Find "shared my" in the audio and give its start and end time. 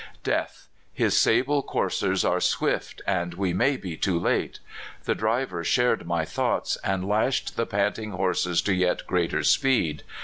5.63-6.25